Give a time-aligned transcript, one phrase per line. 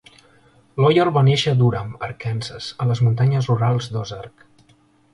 [0.83, 4.47] Lollar va néixer a Durham (Arkansas), a les muntanyes rurals d'Ozark.